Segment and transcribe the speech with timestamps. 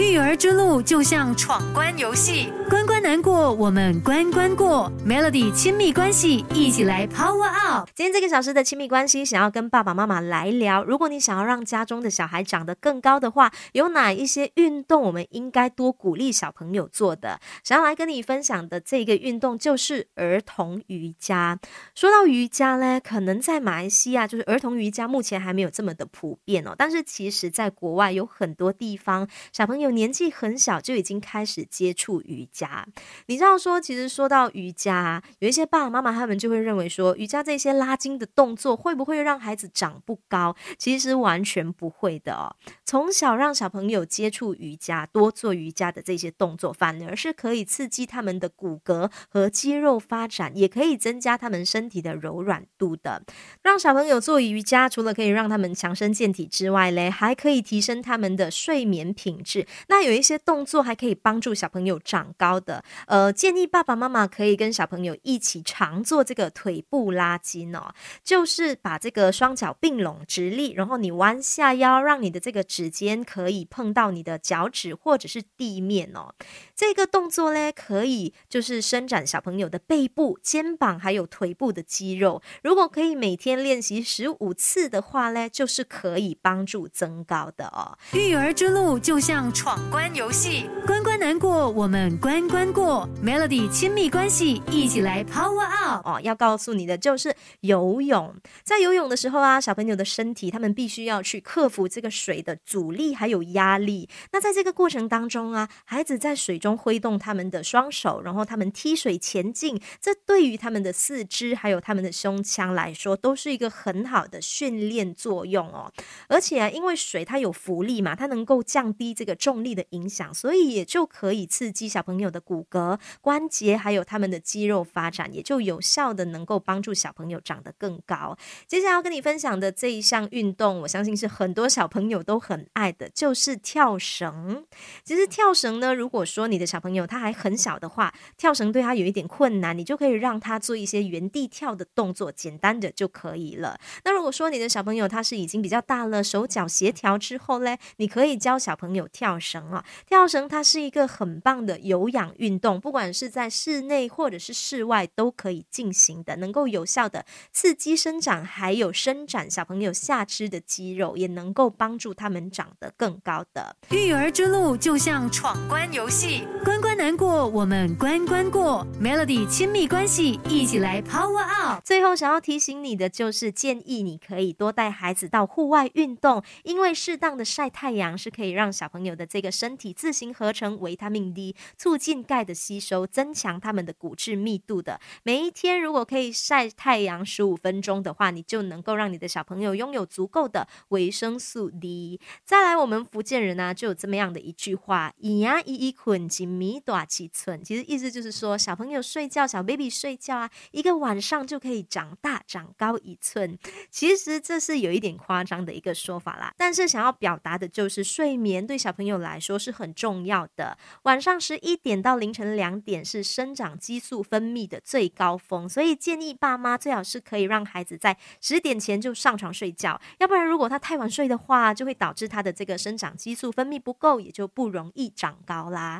[0.00, 4.90] 育儿之路就像闯关游戏，关关难过，我们关关过。
[5.06, 7.88] Melody 亲密关系，一起来 Power Up。
[7.94, 10.82] 今天这个小时的亲密关系，想要跟爸爸妈妈来聊。
[10.82, 17.38] 如果你想要让家中的小孩长得更高的话，有哪一些运动我们应该多鼓励小朋友做的？
[17.62, 21.60] 想要来跟你分享的这个运动就是儿童瑜伽。
[21.94, 29.83] 说到瑜伽呢，可能在马来西亚就是儿童瑜伽目前还没有这么的普遍哦，但是其实在国外有很多地方小朋友。
[29.84, 32.86] 有年纪很小就已经开始接触瑜伽，
[33.26, 40.56] 你知道说，其实说到瑜伽，有一些爸爸妈妈他们就会认为说，瑜伽这些拉筋的动作会不会让孩子长不高？
[40.78, 42.56] 其实完全不会的哦。
[42.84, 53.22] 从小让小朋友接触瑜伽，多做瑜伽的这些动作，反而是可以刺激他们的骨骼和肌肉发展，也可以增加他们身体的柔软度的。
[53.62, 59.66] 让小朋友做瑜伽，除了可以让他们强身健体之外嘞，还可以提升他们的睡眠品质。
[59.88, 76.34] 那有一些动作还可以帮助小朋友长高的，呃，建议爸爸妈妈可以跟小朋友一起常做这个腿部拉筋哦，就是把这个双脚并拢直立，然后你弯下腰，让你的这个指尖可以碰到你的脚趾或者是地面哦。
[76.74, 82.42] 这个动作呢，可以就是伸展小朋友的背部、肩膀还有腿部的肌肉。
[82.62, 87.96] 如果可以每天练习十五次的话呢，就是可以帮助增高的哦。
[88.12, 89.52] 育儿之路就像。
[89.64, 93.08] 闯关游戏，关关难过，我们关关过。
[93.24, 96.20] Melody 亲密关系，一起来 Power Up 哦！
[96.22, 104.06] 要告诉你的就是游泳，在游泳的时候啊，小朋友的身体他们必须要去克服这个水的阻力还有压力。
[104.32, 115.90] 那在这个过程当中啊，孩子在水中挥动他们的双手，然后他们踢水前进，这对于他们的四肢还有他们的胸腔来说，都是一个很好的训练作用哦。
[116.28, 119.53] 而且啊，因为水它有浮力嘛，它能够降低这个重。
[119.54, 128.36] 动力的影响，所以也就可以刺激小朋友的骨骼、关节，还有他们的肌肉发展，也就有效的能够帮助小朋友长得更高。
[128.66, 134.66] 接下来要跟你分享的这一项运动，我相信是很多小朋友都很爱的，就是跳绳。
[135.04, 143.78] 其实跳绳呢，如果说你的小朋友他还很小的话，跳绳对他有一点困难，你就可以让他做一些原地跳的动作，简单的就可以了。
[144.04, 149.38] 那如果说你的小朋友他是已经比较大了，手脚协调之后嘞，你可以教小朋友跳。
[149.44, 163.76] 绳啊，跳绳它是一个很棒的有氧运动，不管是在室内或者是室外都可以进行的，能够有效的刺激生长，还有伸展小朋友下肢的肌肉，也能够帮助他们长得更高的。
[163.90, 168.86] 育儿之路就像闯关游戏，关关难过，我们关关过。
[168.98, 171.82] Melody 亲密关系，一起来 Power Up。
[171.84, 179.23] 最后想要提醒你的就是，建议你可以多带孩子到户外运动，因为适当的晒太阳是可以让小朋友的。
[179.26, 185.00] 这个身体自行合成维他命 D，促进钙的吸收，增强他们的骨质密度的。
[185.22, 192.20] 每一天如果可以晒太阳十五分钟的话，你就能够让你的小朋友拥有足够的维生素 D。
[192.44, 197.62] 再来，我们福建人呢就有这么样的一句话：以牙一一捆，紧米短几寸。
[197.62, 203.58] 其实意思就是说，小朋友睡觉，小 baby 睡觉啊，一个晚上就可以长大长高一寸。
[203.90, 210.78] 其实这是有一点夸张的一个说法啦，但是想要表达的就是睡眠对小朋友来说是很重要的。
[211.02, 225.92] 晚上十一点到凌晨两点是生长激素分泌的最高峰，所以建议爸妈最好是可以让孩子在十点前就上床睡觉，要不然如果他太晚睡的话，就会导致他的这个生长激素分泌不够，也就不容易长高啦。